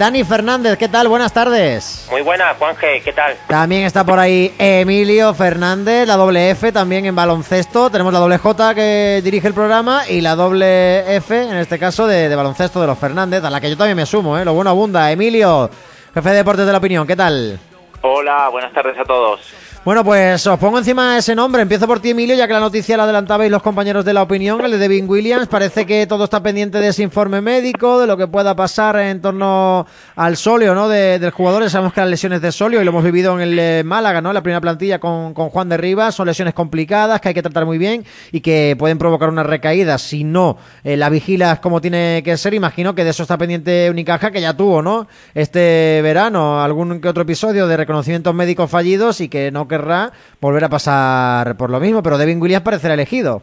[0.00, 1.08] Dani Fernández, ¿qué tal?
[1.08, 2.08] Buenas tardes.
[2.10, 3.36] Muy buenas, Juanje, ¿qué tal?
[3.46, 7.90] También está por ahí Emilio Fernández, la doble F también en baloncesto.
[7.90, 12.06] Tenemos la doble J que dirige el programa y la doble F, en este caso,
[12.06, 14.44] de, baloncesto de los Fernández, a la que yo también me sumo, ¿eh?
[14.46, 15.12] Lo bueno abunda.
[15.12, 15.68] Emilio,
[16.14, 17.60] jefe de deportes de la opinión, ¿qué tal?
[18.00, 19.52] Hola, buenas tardes a todos.
[19.82, 21.62] Bueno, pues os pongo encima ese nombre.
[21.62, 24.62] Empiezo por ti, Emilio, ya que la noticia la adelantabais los compañeros de la opinión,
[24.62, 25.46] el de Devin Williams.
[25.46, 29.22] Parece que todo está pendiente de ese informe médico, de lo que pueda pasar en
[29.22, 30.90] torno al solio, ¿no?
[30.90, 31.70] del jugador.
[31.70, 34.34] sabemos que las lesiones de solio, y lo hemos vivido en el eh, Málaga, ¿no?
[34.34, 37.78] La primera plantilla con, Juan de Rivas, son lesiones complicadas que hay que tratar muy
[37.78, 39.96] bien y que pueden provocar una recaída.
[39.96, 43.88] Si no eh, la vigilas como tiene que ser, imagino que de eso está pendiente
[43.88, 45.08] Unicaja, que ya tuvo, ¿no?
[45.34, 50.64] Este verano, algún que otro episodio de reconocimientos médicos fallidos y que no querrá volver
[50.64, 53.40] a pasar por lo mismo, pero Devin Williams parecerá elegido.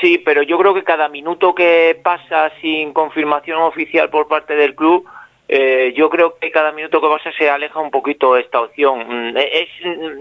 [0.00, 4.74] Sí, pero yo creo que cada minuto que pasa sin confirmación oficial por parte del
[4.74, 5.06] club,
[5.52, 9.32] eh, yo creo que cada minuto que pasa se aleja un poquito esta opción.
[9.32, 9.68] Mm, es,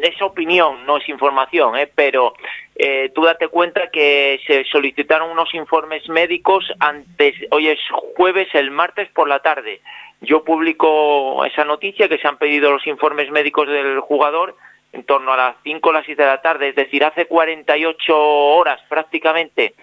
[0.01, 1.87] es opinión, no es información, ¿eh?
[1.93, 2.33] pero
[2.75, 7.79] eh, tú date cuenta que se solicitaron unos informes médicos antes, hoy es
[8.15, 9.81] jueves, el martes por la tarde.
[10.21, 14.55] Yo publico esa noticia que se han pedido los informes médicos del jugador
[14.91, 18.17] en torno a las 5 o las 7 de la tarde, es decir, hace 48
[18.17, 19.75] horas prácticamente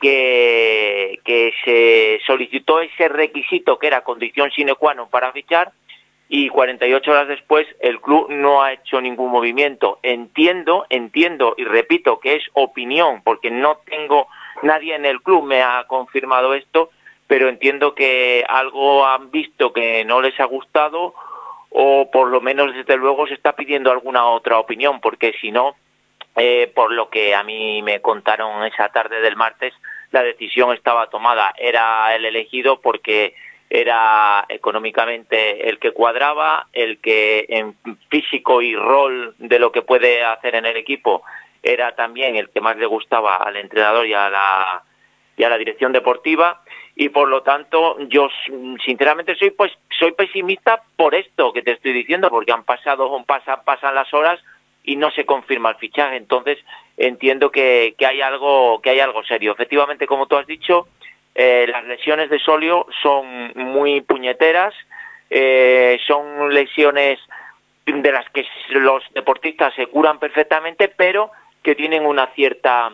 [0.00, 5.72] que, que se solicitó ese requisito que era condición sine qua non para fichar
[6.28, 10.00] y 48 horas después el club no ha hecho ningún movimiento.
[10.02, 14.26] Entiendo, entiendo y repito que es opinión porque no tengo
[14.62, 16.90] nadie en el club me ha confirmado esto,
[17.26, 21.14] pero entiendo que algo han visto que no les ha gustado
[21.70, 25.76] o por lo menos desde luego se está pidiendo alguna otra opinión, porque si no,
[26.36, 29.74] eh, por lo que a mí me contaron esa tarde del martes,
[30.12, 33.34] la decisión estaba tomada, era el elegido porque
[33.68, 37.76] era económicamente el que cuadraba, el que en
[38.08, 41.22] físico y rol de lo que puede hacer en el equipo
[41.62, 44.84] era también el que más le gustaba al entrenador y a la,
[45.36, 46.62] y a la dirección deportiva
[46.98, 48.30] y por lo tanto yo
[48.82, 53.60] sinceramente soy pues soy pesimista por esto que te estoy diciendo porque han pasado pasan
[53.66, 54.40] pasan las horas
[54.82, 56.16] y no se confirma el fichaje.
[56.16, 56.58] Entonces
[56.96, 59.52] entiendo que, que hay algo que hay algo serio.
[59.52, 60.88] Efectivamente como tú has dicho
[61.34, 64.72] eh, las lesiones de solio son muy puñeteras
[65.28, 67.18] eh, son lesiones
[67.84, 71.30] de las que los deportistas se curan perfectamente pero
[71.62, 72.90] que tienen una cierta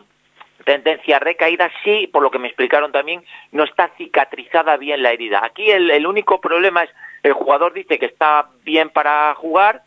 [0.65, 5.13] tendencia a recaída, sí, por lo que me explicaron también, no está cicatrizada bien la
[5.13, 5.41] herida.
[5.45, 6.91] Aquí el, único problema es,
[7.23, 9.83] el jugador dice que está bien para jugar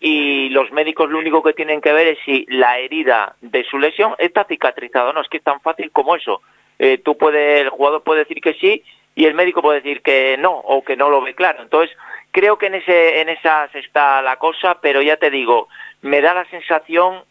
[0.00, 3.78] y los médicos lo único que tienen que ver es si la herida de su
[3.78, 5.12] lesión está cicatrizada.
[5.12, 6.40] No es que es tan fácil como eso.
[6.78, 8.82] Eh, tú puede, el jugador puede decir que sí
[9.14, 11.62] y el médico puede decir que no o que no lo ve claro.
[11.62, 11.94] Entonces,
[12.30, 15.68] creo que en, ese, en esas está la cosa, pero ya te digo,
[16.02, 17.22] me da la sensación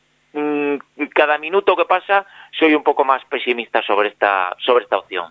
[1.13, 2.25] cada minuto que pasa
[2.57, 5.25] soy un poco más pesimista sobre esta, sobre esta opción.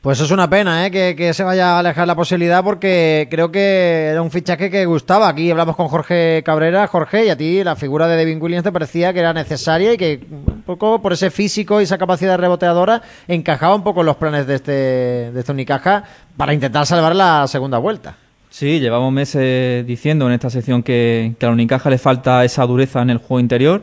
[0.00, 0.90] Pues es una pena ¿eh?
[0.90, 5.28] que, se vaya a alejar la posibilidad porque creo que era un fichaje que gustaba.
[5.28, 6.86] Aquí hablamos con Jorge Cabrera.
[6.86, 9.98] Jorge, y a ti la figura de Devin Williams te parecía que era necesaria y
[9.98, 14.16] que un poco por ese físico y esa capacidad reboteadora encajaba un poco en los
[14.16, 18.16] planes de este, de este Unicaja para intentar salvar la segunda vuelta.
[18.48, 22.64] Sí, llevamos meses diciendo en esta sección que, que a la Unicaja le falta esa
[22.64, 23.82] dureza en el juego interior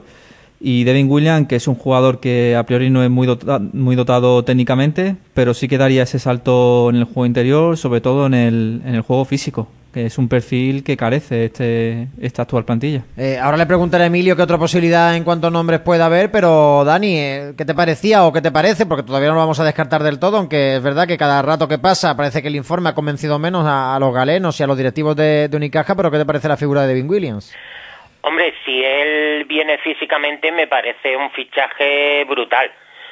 [0.60, 3.96] y Devin Williams, que es un jugador que a priori no es muy dotado, muy
[3.96, 8.34] dotado técnicamente, pero sí que daría ese salto en el juego interior, sobre todo en
[8.34, 13.04] el, en el juego físico, que es un perfil que carece este, esta actual plantilla.
[13.18, 16.84] Eh, ahora le preguntaré a Emilio qué otra posibilidad en cuanto nombres puede haber, pero
[16.84, 18.88] Dani, eh, ¿qué te parecía o qué te parece?
[18.88, 21.68] Porque todavía no lo vamos a descartar del todo, aunque es verdad que cada rato
[21.68, 24.78] que pasa parece que el informe ha convencido menos a, los galenos y a los
[24.78, 27.52] directivos de, de Unicaja, pero ¿qué te parece la figura de Devin Williams?
[28.28, 32.70] Hombre, si él viene físicamente me parece un fichaje brutal,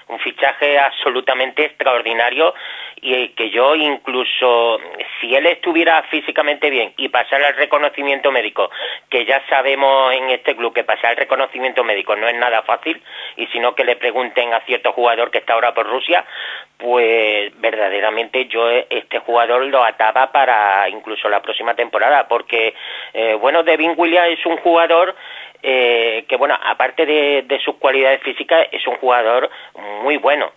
[0.07, 2.53] un fichaje absolutamente extraordinario
[3.01, 4.79] y que yo incluso
[5.19, 8.69] si él estuviera físicamente bien y pasara el reconocimiento médico,
[9.09, 13.01] que ya sabemos en este club que pasar el reconocimiento médico no es nada fácil
[13.35, 16.25] y sino que le pregunten a cierto jugador que está ahora por Rusia,
[16.77, 22.74] pues verdaderamente yo este jugador lo ataba para incluso la próxima temporada porque
[23.13, 25.15] eh, bueno Devin Williams es un jugador
[25.63, 29.50] eh, que bueno aparte de, de sus cualidades físicas es un jugador
[30.04, 30.52] muy bueno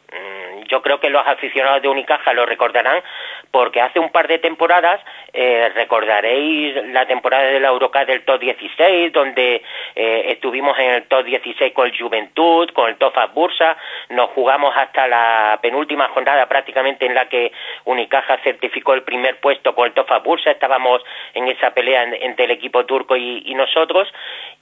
[0.69, 3.02] yo creo que los aficionados de Unicaja lo recordarán
[3.50, 5.00] porque hace un par de temporadas
[5.32, 9.62] eh, recordaréis la temporada de la Eurocup del top 16 donde
[9.94, 13.76] eh, estuvimos en el top 16 con el Juventud, con el Tofas Bursa,
[14.10, 17.52] nos jugamos hasta la penúltima jornada prácticamente en la que
[17.84, 21.02] Unicaja certificó el primer puesto con el Tofas Bursa, estábamos
[21.34, 24.08] en esa pelea entre el equipo turco y nosotros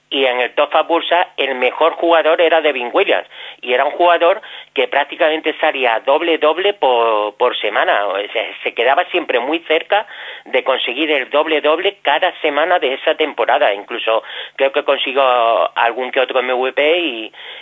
[0.09, 3.27] y en el Tofa Bursa el mejor jugador era Devin Williams
[3.61, 4.41] y era un jugador
[4.73, 5.36] que prácticamente
[6.05, 8.05] doble doble por, semana.
[8.63, 10.05] Se quedaba siempre muy cerca
[10.45, 13.73] de conseguir el doble doble cada semana de esa temporada.
[13.73, 14.23] Incluso
[14.55, 15.23] creo que consiguió
[15.77, 16.99] algún que otro MVP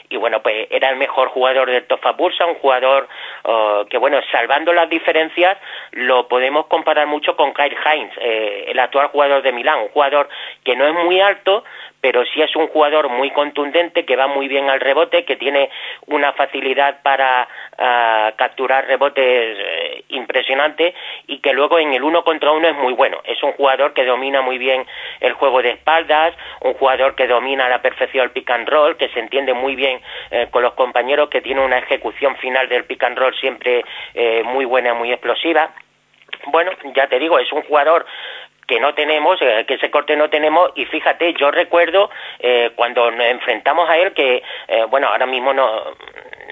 [0.10, 3.08] y, bueno pues era el mejor jugador del Tofa Bursa un jugador
[3.44, 5.58] oh, que bueno salvando las diferencias
[5.92, 10.30] lo podemos comparar mucho con Kyle Hines eh, el actual jugador de Milán un jugador
[10.64, 11.64] que no es muy alto
[12.06, 15.72] pero sí es un jugador muy contundente, que va muy bien al rebote, que tiene
[16.06, 17.48] una facilidad para
[17.80, 20.94] ah, capturar rebotes eh, impresionante
[21.26, 23.24] y que luego en el uno contra uno es muy bueno.
[23.24, 24.86] Es un jugador que domina muy bien
[25.20, 28.98] el juego de espaldas, un jugador que domina a la perfección el pick and roll,
[28.98, 30.00] que se entiende muy bien
[30.30, 34.44] eh, con los compañeros, que tiene una ejecución final del pick and roll siempre eh,
[34.44, 35.72] muy buena, muy explosiva.
[36.48, 38.06] Bueno, ya te digo, es un jugador
[38.68, 42.10] que no tenemos, eh, que ese corte no tenemos, y fíjate, yo recuerdo
[42.40, 45.84] eh, cuando nos enfrentamos a él que, eh, bueno, ahora mismo no,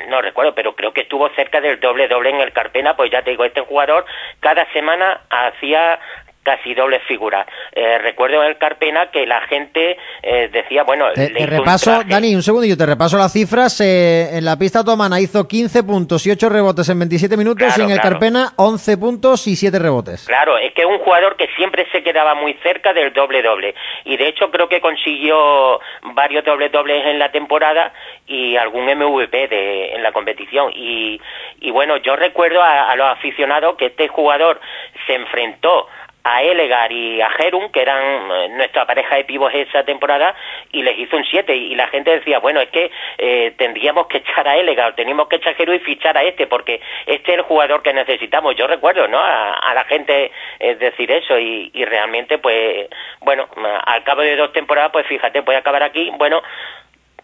[0.07, 3.21] no recuerdo, pero creo que estuvo cerca del doble doble en el Carpena, pues ya
[3.21, 4.05] te digo, este jugador
[4.39, 5.99] cada semana hacía
[6.43, 7.45] casi doble figura.
[7.71, 11.11] Eh, recuerdo en el Carpena que la gente eh, decía, bueno...
[11.13, 13.79] Te, repaso, Dani, un segundo, yo te repaso las cifras.
[13.81, 17.81] Eh, en la pista Tomana hizo 15 puntos y 8 rebotes en 27 minutos y
[17.81, 20.25] en el Carpena 11 puntos y 7 rebotes.
[20.27, 23.73] Claro, es que es un jugador que siempre se quedaba muy cerca del doble-doble.
[24.05, 25.79] Y de hecho creo que consiguió
[26.13, 27.93] varios doble-dobles en la temporada
[28.27, 30.71] y algún MVP de, en la competición.
[30.75, 31.19] Y,
[31.61, 34.59] y bueno, yo recuerdo a, a los aficionados que este jugador
[35.07, 35.87] se enfrentó
[36.23, 40.35] a Elegar y a Jerum, que eran eh, nuestra pareja de pibos esa temporada,
[40.71, 41.55] y les hizo un 7.
[41.55, 45.37] Y la gente decía, bueno, es que eh, tendríamos que echar a Elegar, teníamos que
[45.37, 48.55] echar a Jerum y fichar a este, porque este es el jugador que necesitamos.
[48.55, 49.19] Yo recuerdo, ¿no?
[49.19, 52.87] A, la gente eh, decir eso, y, y realmente, pues,
[53.21, 53.47] bueno,
[53.85, 56.11] al cabo de dos temporadas, pues fíjate, a acabar aquí.
[56.17, 56.41] Bueno,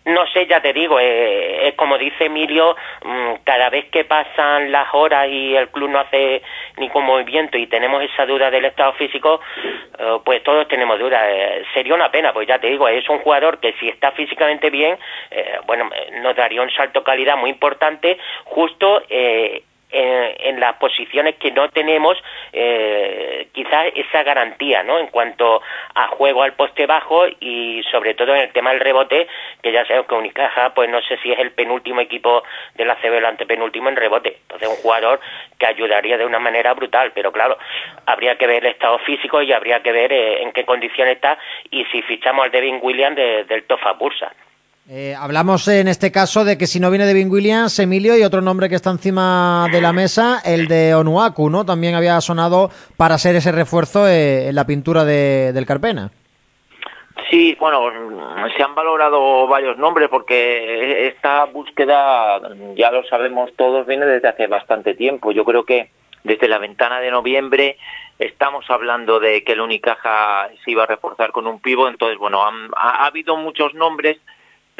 [0.10, 4.94] no sé, ya te digo, eh, como dice Emilio, mm, cada vez que pasan las
[4.94, 6.42] horas y el club no hace
[6.78, 9.40] ningún movimiento y tenemos esa duda del estado físico,
[9.98, 11.24] eh, pues todos tenemos dudas.
[11.28, 14.70] Eh, sería una pena, pues ya te digo, es un jugador que si está físicamente
[14.70, 14.98] bien,
[15.66, 15.90] bueno,
[16.22, 19.04] nos daría un salto calidad muy importante, justo
[19.92, 22.18] en, las posiciones que no tenemos
[22.54, 25.00] eh, quizás esa garantía ¿no?
[25.00, 25.62] en cuanto
[25.96, 29.28] a juego al poste bajo y sobre todo en el tema del rebote
[29.62, 32.44] que ya sabemos que Unicaja pues no sé si es el penúltimo equipo
[32.76, 35.20] de la CB el antepenúltimo en rebote entonces un jugador
[35.58, 37.58] que ayudaría de una manera brutal pero claro
[38.06, 41.38] habría que ver el estado físico y habría que ver eh, en qué condición está
[41.72, 44.32] y si fichamos al Devin Williams del Tofa Bursa
[44.92, 48.42] eh, hablamos en este caso de que si no viene Devin Williams, Emilio, y otro
[48.42, 51.64] nombre que está encima de la mesa, el de Onuaku, ¿no?
[51.64, 56.10] También había sonado para ser ese refuerzo eh, en la pintura de, del Carpena.
[57.30, 57.84] Sí, bueno,
[58.58, 62.40] se han valorado varios nombres porque esta búsqueda,
[62.76, 65.32] ya lo sabemos todos, viene desde hace bastante tiempo.
[65.32, 65.92] Yo creo que
[66.24, 67.78] desde la ventana de noviembre
[68.18, 72.42] estamos hablando de que el Unicaja se iba a reforzar con un pivo, entonces, bueno,
[72.76, 74.18] ha habido muchos nombres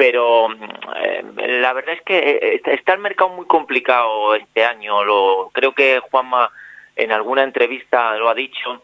[0.00, 0.48] pero
[0.96, 1.22] eh,
[1.60, 5.04] la verdad es que eh, está el mercado muy complicado este año.
[5.04, 6.50] Lo, creo que Juanma
[6.96, 8.82] en alguna entrevista lo ha dicho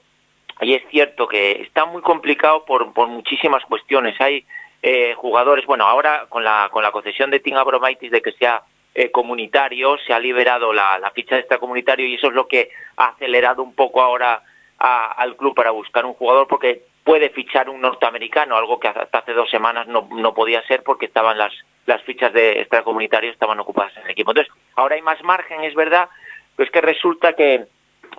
[0.61, 4.21] y es cierto que está muy complicado por, por muchísimas cuestiones.
[4.21, 4.45] Hay
[4.83, 8.63] eh, jugadores, bueno, ahora con la, con la concesión de Tim Abromaitis de que sea
[9.11, 12.69] comunitario, se ha liberado la, ficha de extracomunitario y eso es lo que
[12.99, 14.43] ha acelerado un poco ahora
[14.79, 19.33] al club para buscar un jugador porque puede fichar un norteamericano, algo que hasta hace
[19.33, 21.53] dos semanas no, podía ser porque estaban las,
[21.87, 24.33] las fichas de extracomunitario estaban ocupadas en el equipo.
[24.33, 26.09] Entonces, ahora hay más margen, es verdad,
[26.57, 27.65] pero es que resulta que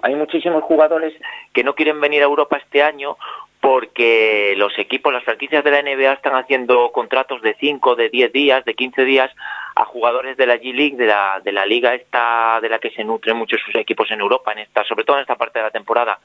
[0.01, 1.13] hay muchísimos jugadores
[1.53, 3.17] que no quieren venir a Europa este año
[3.59, 8.31] porque los equipos, las franquicias de la NBA están haciendo contratos de 5, de 10
[8.31, 9.29] días, de 15 días
[9.75, 13.03] a jugadores de la G-League, de la, de la liga esta de la que se
[13.03, 15.71] nutren muchos sus equipos en Europa, en esta, sobre todo en esta parte de la
[15.71, 16.16] temporada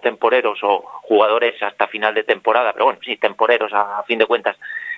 [0.00, 4.56] temporeros o jugadores hasta final de temporada, pero bueno, sí, temporeros a, fin de cuentas.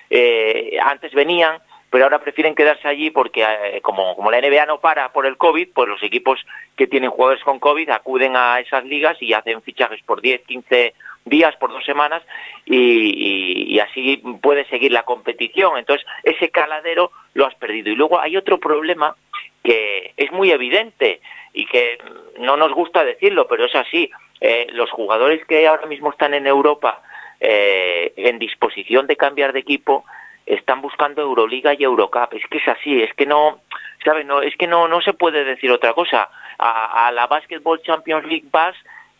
[0.09, 4.79] Eh, antes venían, pero ahora prefieren quedarse allí porque eh, como, como la NBA no
[4.79, 6.39] para por el COVID, pues los equipos
[6.75, 10.93] que tienen jugadores con COVID acuden a esas ligas y hacen fichajes por 10, 15
[11.25, 12.21] días, por dos semanas,
[12.65, 15.77] y, y, así puede seguir la competición.
[15.77, 17.91] Entonces, ese caladero lo has perdido.
[17.91, 19.15] Y luego hay otro problema
[19.63, 21.21] que es muy evidente
[21.53, 21.97] y que
[22.39, 24.09] no nos gusta decirlo, pero es así.
[24.45, 27.01] Eh, los jugadores que ahora mismo están en Europa
[27.39, 30.03] eh, en disposición de cambiar de equipo
[30.45, 32.33] están buscando Euroliga y Eurocup.
[32.33, 33.61] Es que es así, es que no,
[34.03, 34.25] ¿sabes?
[34.25, 36.29] No, es que no, no se puede decir otra cosa.
[36.59, 38.75] A, la Basketball Champions League vas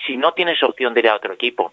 [0.05, 1.71] si no tienes opción de ir a otro equipo.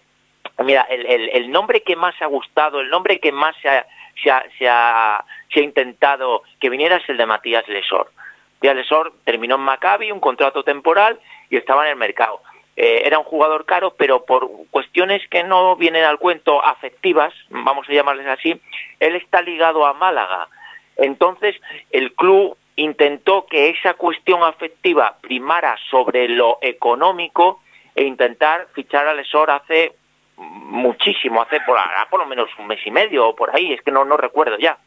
[0.59, 3.85] Mira, el, el, el nombre que más ha gustado, el nombre que más se ha,
[4.23, 8.11] se ha, se ha, se ha intentado que viniera es el de Matías Lesor.
[8.55, 12.39] Matías Lesor terminó en Maccabi, un contrato temporal, y estaba en el mercado.
[12.75, 17.87] Eh, era un jugador caro, pero por cuestiones que no vienen al cuento, afectivas, vamos
[17.87, 18.59] a llamarles así,
[18.99, 20.47] él está ligado a Málaga.
[20.95, 21.55] Entonces,
[21.91, 27.61] el club intentó que esa cuestión afectiva primara sobre lo económico
[27.95, 29.93] e intentar fichar a Lesor hace
[30.37, 31.77] muchísimo, hace por,
[32.09, 34.57] por lo menos un mes y medio o por ahí, es que no, no recuerdo
[34.57, 34.77] ya.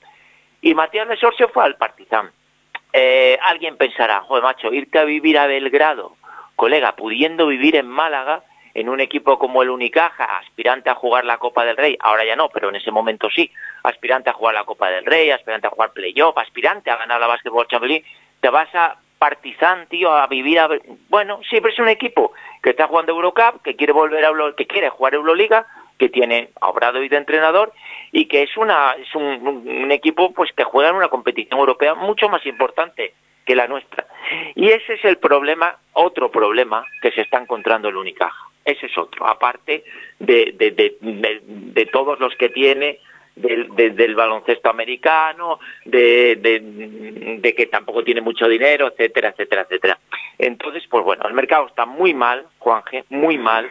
[0.62, 2.30] Y Matías Lesor se fue al Partizan.
[2.92, 6.16] Eh, alguien pensará, joder macho, irte a vivir a Belgrado,
[6.56, 8.42] colega, pudiendo vivir en Málaga,
[8.74, 12.34] en un equipo como el Unicaja, aspirante a jugar la Copa del Rey, ahora ya
[12.34, 13.50] no, pero en ese momento sí,
[13.84, 17.28] aspirante a jugar la Copa del Rey, aspirante a jugar playoff, aspirante a ganar la
[17.28, 18.04] Basketball Champions
[18.40, 20.68] te vas a Partizan, tío, a vivir a...
[21.08, 22.32] Bueno, siempre es un equipo
[22.62, 25.66] que está jugando Eurocup, que quiere volver a que quiere jugar Euroliga,
[25.98, 27.72] que tiene a Obradovic de entrenador
[28.12, 32.28] y que es una es un, equipo pues que juega en una competición europea mucho
[32.28, 33.14] más importante
[33.46, 34.06] que la nuestra.
[34.54, 38.48] Y ese es el problema, otro problema que se está encontrando el Unicaja.
[38.64, 39.84] Ese es otro, aparte
[40.18, 42.98] de, de, de, de todos los que tiene
[43.36, 49.98] del, del baloncesto americano, de, que tampoco tiene mucho dinero, etcétera, etcétera, etcétera.
[50.38, 53.70] Entonces, pues bueno, el mercado está muy mal, Juanje, muy mal,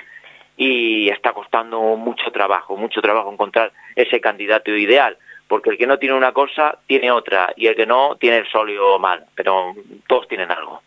[0.58, 5.18] y está costando mucho trabajo, mucho trabajo encontrar ese candidato ideal,
[5.54, 8.48] porque el que no tiene una cosa tiene otra, y el que no tiene el
[8.48, 9.76] sólido mal, pero
[10.08, 10.82] todos tienen algo.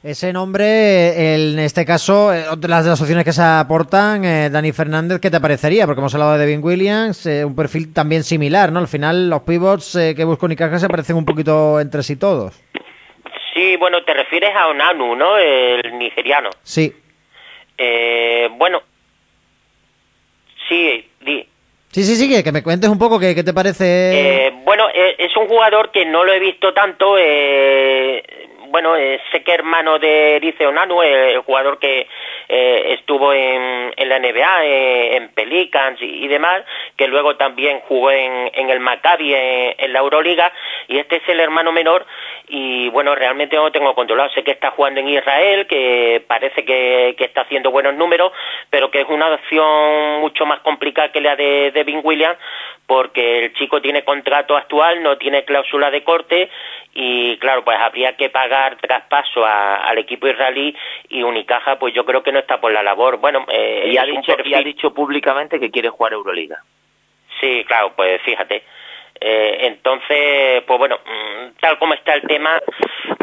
[0.00, 4.70] Ese nombre, en este caso, eh, las de las opciones que se aportan, eh, Dani
[4.70, 5.86] Fernández, ¿qué te parecería?
[5.86, 8.78] Porque hemos hablado de Devin Williams, eh, un perfil también similar, ¿no?
[8.78, 12.62] Al final, los pivots que busca Unicaja se parecen un poquito entre sí todos.
[13.52, 15.36] Sí, bueno, te refieres a Onanu, ¿no?
[15.36, 16.50] El nigeriano.
[16.62, 16.94] Sí.
[18.56, 18.82] bueno,
[20.68, 21.48] sí, di.
[21.96, 24.52] Sí, sí, sí, que, me cuentes un poco qué, qué te parece.
[24.66, 27.16] bueno, es un jugador que no lo he visto tanto.
[27.18, 28.22] Eh,
[28.68, 32.06] bueno, eh, sé que hermano de Erice Onanu, el jugador que
[32.48, 36.62] eh, estuvo en, la NBA, eh, en Pelicans y, demás,
[36.96, 40.52] que luego también jugó en, el Maccabi, en, la Euroliga,
[40.88, 42.06] y este es el hermano menor,
[42.48, 44.30] y bueno, realmente no lo tengo controlado.
[44.30, 48.32] Sé que está jugando en Israel, que parece que, está haciendo buenos números,
[48.70, 52.38] pero que es una opción mucho más complicada que la de Devin Williams,
[52.86, 56.48] porque el chico tiene contrato actual, no tiene cláusula de corte
[56.94, 60.74] y claro, pues habría que pagar traspaso al equipo israelí
[61.10, 63.18] y Unicaja pues yo creo que no está por la labor.
[63.18, 66.62] Bueno, eh, y, ha dicho, y ha dicho públicamente que quiere jugar Euroliga.
[67.40, 68.62] Sí, claro, pues fíjate.
[69.20, 72.60] Eh, entonces, pues bueno, mm, tal como está el tema,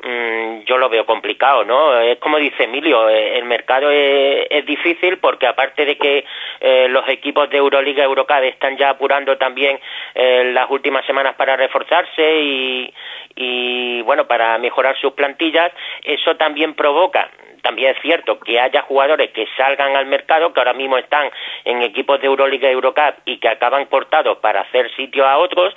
[0.03, 1.99] mm, yo lo veo complicado, ¿no?
[1.99, 6.25] Es como dice Emilio, eh, el mercado es, difícil porque aparte de que
[6.61, 9.79] eh, los equipos de Euroliga y Eurocup están ya apurando también
[10.15, 12.93] las últimas semanas para reforzarse y,
[13.35, 15.71] y, bueno, para mejorar sus plantillas,
[16.03, 17.29] eso también provoca
[17.63, 21.31] también es cierto que haya jugadores que salgan al mercado, que ahora mismo están
[21.63, 25.73] en equipos de Euroliga y Eurocup y que acaban cortados para hacer sitio a otros,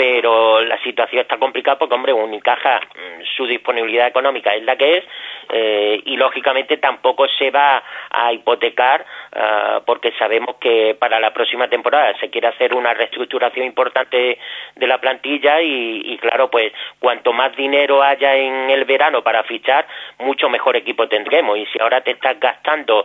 [0.00, 4.96] pero la situación está complicada porque, hombre, Unicaja, mm, su disponibilidad económica es la que
[4.96, 5.04] es
[5.52, 11.68] eh, y, lógicamente, tampoco se va a hipotecar ah, porque sabemos que para la próxima
[11.68, 14.38] temporada se quiere hacer una reestructuración importante
[14.74, 19.86] de la plantilla y, claro, pues cuanto más dinero haya en el verano para fichar,
[20.18, 23.04] mucho mejor equipo tendremos y si ahora te estás gastando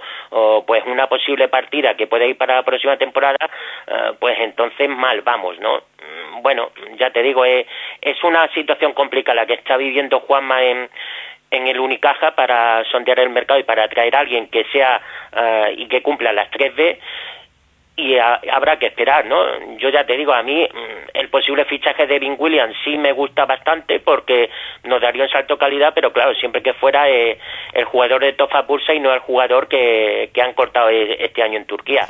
[0.65, 3.49] pues una posible partida que puede ir para la próxima temporada,
[3.89, 5.81] ah, pues entonces mal vamos, ¿no?
[6.01, 7.65] Mm, bueno, ya te digo, es,
[8.01, 10.89] es una situación complicada la que está viviendo Juanma en,
[11.51, 15.87] el Unicaja para sondear el mercado y para atraer a alguien que sea eh, y
[15.87, 16.97] que cumpla las 3B
[17.97, 19.77] y habrá que esperar, ¿no?
[19.77, 23.13] Yo ya te digo, a mí mm, el posible fichaje de Vin Williams sí me
[23.13, 24.49] gusta bastante porque
[24.83, 27.37] nos daría un salto calidad, pero claro, siempre que fuera eh,
[27.73, 31.41] el jugador de Tofa Bursa y no el jugador que, que han cortado e, este
[31.41, 32.05] año en Turquía.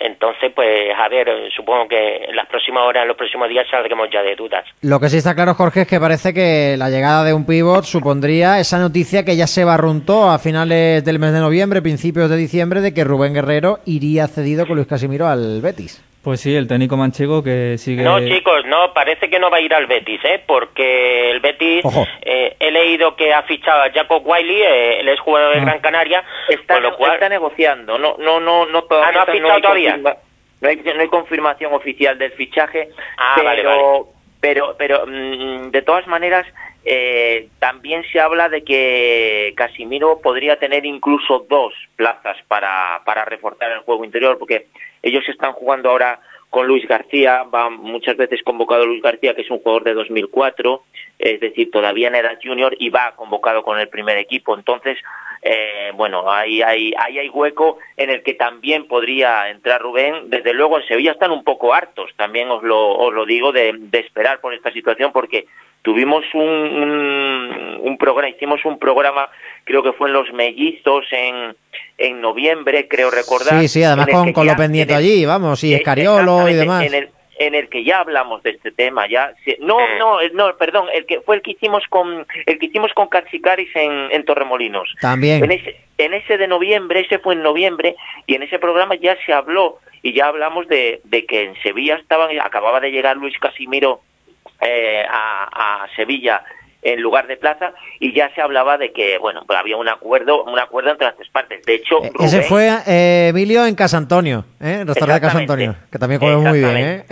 [0.00, 4.08] Entonces, pues, a ver, supongo que en las próximas horas, en los próximos días saldremos
[4.10, 4.64] ya de dudas.
[4.80, 7.84] Lo que sí está claro, Jorge, es que parece que la llegada de un pivot
[7.84, 12.36] supondría esa noticia que ya se barruntó a finales del mes de noviembre, principios de
[12.36, 16.04] diciembre, de que Rubén Guerrero iría cedido con Luis Casimiro al Betis.
[16.22, 18.02] Pues sí, el técnico manchego que sigue...
[18.02, 20.42] No, chicos, no, parece que no va a ir al Betis, ¿eh?
[20.46, 21.82] Porque el Betis,
[22.20, 25.64] eh, he leído que ha fichado a Jacob Wiley, eh, el exjugador de ah.
[25.64, 27.14] Gran Canaria, está, lo cual...
[27.14, 29.96] está negociando, no, no, no, no Ah, no ha fichado todavía.
[29.96, 34.08] No hay, no hay, confirmación oficial del fichaje, ah, pero,
[34.42, 36.46] pero, pero mm, de todas maneras
[36.84, 43.70] eh, también se habla de que Casimiro podría tener incluso dos plazas para, para reforzar
[43.72, 44.66] el juego interior, porque
[45.02, 46.20] ellos están jugando ahora
[46.50, 50.82] con Luis García, va muchas veces convocado Luis García, que es un jugador de 2004,
[51.18, 54.56] es decir, todavía en edad junior y va convocado con el primer equipo.
[54.56, 54.98] Entonces,
[55.42, 60.28] eh, bueno, ahí hay, ahí hay hueco en el que también podría entrar Rubén.
[60.28, 63.72] Desde luego en Sevilla están un poco hartos, también os lo, os lo digo, de,
[63.78, 65.46] de esperar por esta situación, porque
[65.82, 69.28] tuvimos un, un, programa, hicimos un programa,
[69.64, 71.56] creo que fue en Los Mellizos en,
[71.98, 73.60] en noviembre, creo recordar.
[73.60, 76.84] Sí, sí, además con, con lo pendiente allí, vamos, y Escariolo y demás.
[76.84, 77.08] En el,
[77.40, 81.22] en el que ya hablamos de este tema, ya no, no, no, perdón, el que
[81.22, 84.94] fue el que hicimos con el que hicimos con Caxicaris en, en Torremolinos.
[85.00, 85.42] También.
[85.44, 87.96] En ese, en ese de noviembre, ese fue en noviembre
[88.26, 91.96] y en ese programa ya se habló y ya hablamos de, de que en Sevilla
[91.96, 94.02] estaban acababa de llegar Luis Casimiro
[94.60, 96.42] eh, a, Sevilla
[96.82, 100.44] en lugar de plaza y ya se hablaba de que bueno pues había un acuerdo
[100.44, 101.64] un acuerdo entre las tres partes.
[101.66, 104.84] De hecho eh, ese fue eh, Emilio en Casa Antonio ¿eh?
[104.86, 107.04] restaurante de Casa Antonio que también come muy bien ¿eh?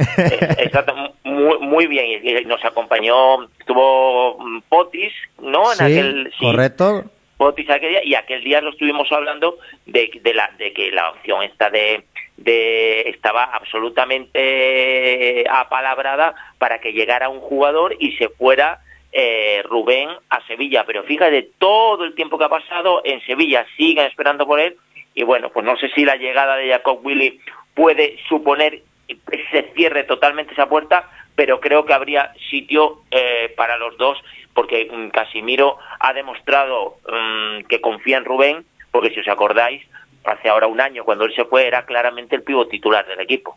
[0.59, 2.21] Exacto, muy, muy bien.
[2.23, 7.05] Y nos acompañó estuvo mm, Potis no en aquel correcto.
[7.37, 11.11] Potis aquel día y aquel día lo estuvimos hablando de, de la de que la
[11.11, 12.05] opción esta de
[12.39, 18.81] de estaba absolutamente apalabrada para que llegara un jugador y se fuera
[19.13, 20.85] eh, Rubén a Sevilla.
[20.87, 24.77] Pero fíjate, todo el tiempo que ha pasado en Sevilla siguen esperando por él
[25.15, 27.41] y bueno, pues no sé si la llegada de Jacob Willy
[27.75, 33.79] puede suponer que se cierre totalmente esa puerta, pero creo que habría sitio eh, para
[33.79, 34.19] los dos
[34.55, 39.83] porque mm, Casimiro ha demostrado mm, que confía en Rubén, porque si os acordáis,
[40.31, 43.57] hace ahora un año, cuando él se fue, era claramente el pivo titular del equipo.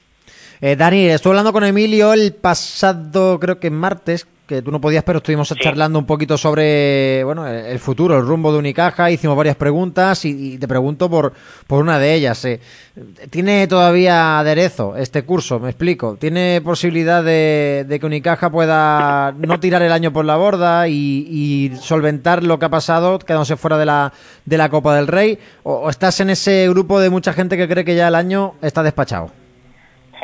[0.62, 5.06] Eh, Dani, estuve hablando con Emilio el pasado, creo que martes, que tú no podías,
[5.06, 9.56] pero estuvimos charlando un poquito sobre bueno el futuro, el rumbo de Unicaja, hicimos varias
[9.56, 11.32] preguntas y, te pregunto por,
[11.68, 12.44] por una de ellas.
[12.44, 12.60] Eh.
[13.30, 15.60] ¿Tiene todavía aderezo este curso?
[15.62, 16.18] Me explico.
[16.20, 22.44] ¿Tiene posibilidad de, que Unicaja pueda no tirar el año por la borda y, solventar
[22.44, 24.12] lo que ha pasado quedándose fuera de la,
[24.44, 25.40] de la Copa del Rey?
[25.64, 28.84] ¿O estás en ese grupo de mucha gente que cree que ya el año está
[28.84, 29.41] despachado?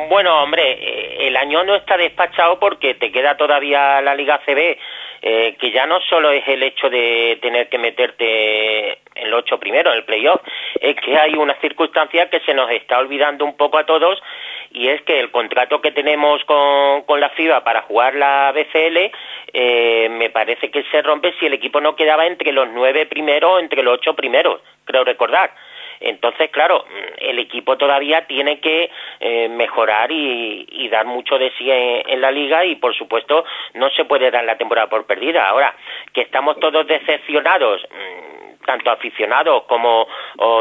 [0.05, 4.77] Bueno, hombre, eh, el año no está despachado porque te queda todavía la Liga CB,
[5.23, 9.59] eh, que ya no solo es el hecho de tener que meterte en los ocho
[9.59, 10.39] primeros, en el playoff,
[10.79, 14.21] es que hay una circunstancia que se nos está olvidando un poco a todos
[14.69, 19.11] y es que el contrato que tenemos con, con la FIBA para jugar la BCL
[19.53, 23.53] eh, me parece que se rompe si el equipo no quedaba entre los nueve primeros
[23.53, 25.51] o entre los ocho primeros, creo recordar.
[25.99, 26.85] Entonces, claro,
[27.17, 32.63] el equipo todavía tiene que eh, mejorar y, dar mucho de sí en, la liga
[32.63, 35.47] y, por supuesto, no se puede dar la temporada por perdida.
[35.49, 35.75] Ahora,
[36.13, 37.85] que estamos todos decepcionados.
[37.91, 38.36] Mm,
[38.67, 40.07] tanto aficionados como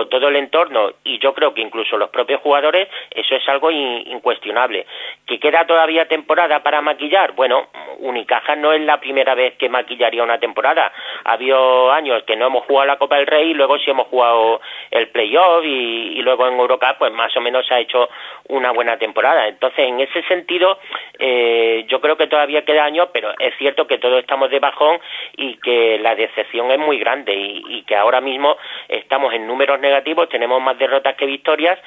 [0.08, 4.86] todo el entorno y yo creo que incluso los propios jugadores, eso es algo incuestionable.
[5.26, 7.32] ¿Que queda todavía temporada para maquillar?
[7.32, 7.66] Bueno,
[7.98, 10.92] Unicaja no es la primera vez que maquillaría una temporada.
[11.24, 14.06] Ha habido años que no hemos jugado la Copa del Rey y luego sí hemos
[14.06, 18.08] jugado el playoff y, y luego en Eurocup pues más o menos se ha hecho
[18.48, 19.48] una buena temporada.
[19.48, 20.78] Entonces, en ese sentido,
[21.18, 25.00] eh, yo creo que todavía queda años, pero es cierto que todos estamos de bajón
[25.36, 28.56] y que la decepción es muy grande y que ahora mismo
[28.88, 31.78] estamos en números negativos, tenemos más derrotas que victorias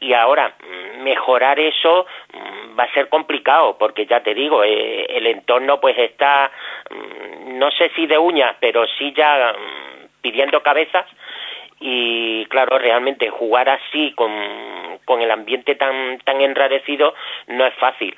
[0.00, 5.06] y ahora mm, mejorar eso mm, va a ser complicado porque ya te digo eh,
[5.08, 6.50] el entorno pues está
[6.90, 9.54] mm, no sé si de uñas pero sí ya
[10.20, 11.06] pidiendo cabezas
[11.80, 14.32] y claro realmente jugar así con
[15.04, 17.14] con el ambiente tan tan enrarecido
[17.46, 18.14] no es fácil.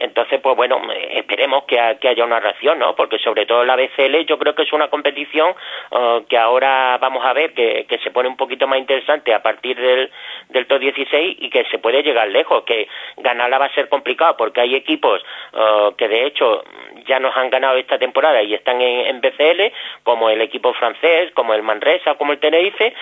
[0.00, 2.96] Entonces, pues bueno, esperemos que, haya una reacción, ¿no?
[2.96, 5.54] Porque sobre todo la BCL yo creo que es una competición
[5.90, 9.78] uh, que ahora vamos a ver que, se pone un poquito más interesante a partir
[9.78, 10.10] del,
[10.48, 14.36] del top 16 y que se puede llegar lejos, que ganarla va a ser complicado
[14.36, 15.22] porque hay equipos
[15.52, 16.64] uh, que de hecho
[17.04, 21.32] ya nos han ganado esta temporada y están en, en BCL, como el equipo francés,
[21.34, 22.94] como el Manresa, como el Tenerife,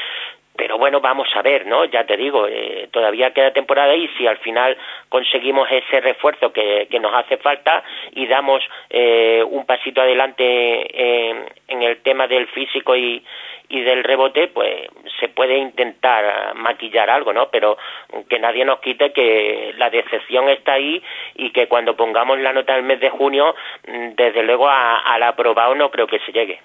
[0.61, 1.87] pero bueno, vamos a ver, ¿no?
[1.87, 4.77] Ya te digo, eh, todavía queda temporada y si al final
[5.09, 11.33] conseguimos ese refuerzo que, nos hace falta y damos eh, un pasito adelante
[11.67, 13.25] en el tema del físico y,
[13.71, 17.49] y del rebote, pues se puede intentar maquillar algo, ¿no?
[17.49, 17.79] Pero
[18.29, 21.03] que nadie nos quite que la decepción está ahí
[21.37, 23.55] y que cuando pongamos la nota del mes de junio,
[23.89, 26.59] mm, desde luego a, al aprobado no creo que se llegue.